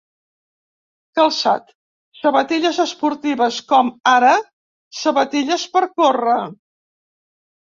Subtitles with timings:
[1.19, 1.67] Calçat:
[2.21, 4.33] sabatilles esportives, com ara
[5.03, 6.41] sabatilles per córrer.